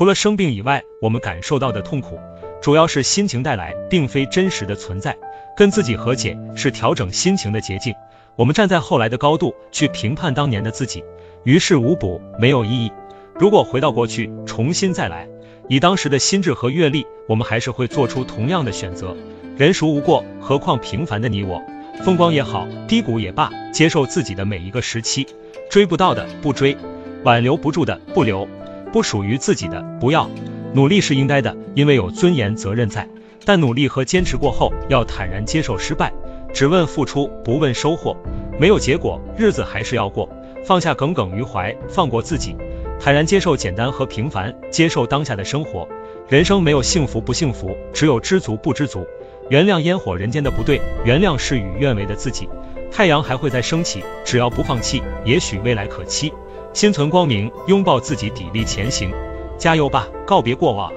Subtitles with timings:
[0.00, 2.18] 除了生病以外，我们感受到的痛苦，
[2.62, 5.14] 主要是心情带来，并非真实的存在。
[5.54, 7.94] 跟自己和解是调整心情的捷径。
[8.34, 11.04] 我们站在后来的高度去评判当年的自己，
[11.44, 12.90] 于事无补，没有意义。
[13.34, 15.28] 如果回到过去，重新再来，
[15.68, 19.14] 以当时的心智和阅历，我们还是会做出同样的选择。
[19.58, 20.24] 人孰无过？
[20.40, 21.62] 何况平凡的你我。
[22.02, 25.26] 风光也好，低谷也罢，接受自己的每一个时期。
[25.68, 26.74] 追不到的不追，
[27.22, 28.48] 挽留不住的不留，
[28.92, 30.28] 不属于自己的不要。
[30.72, 33.08] 努力是应该的，因为有尊严责任在。
[33.44, 36.12] 但努力和坚持过后，要坦然接受失败，
[36.52, 38.16] 只问付出不问收获。
[38.58, 40.28] 没有结果，日子还是要过。
[40.64, 42.54] 放下耿耿于怀，放过自己，
[43.00, 45.88] 坦然接受简单和平凡，接受当下的生活。
[46.28, 49.06] 人生没有幸福不幸福，只有知足不知足。
[49.48, 52.48] 原谅烟火人间的不对，原谅事与愿违的自己。
[52.92, 56.32] 太阳还会再升起，只要不放弃，也许未来可期。
[56.72, 59.10] 心存光明，拥抱自己，砥砺前行，
[59.58, 60.06] 加油吧！
[60.24, 60.92] 告别过往。